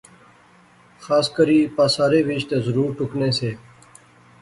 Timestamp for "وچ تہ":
2.27-2.57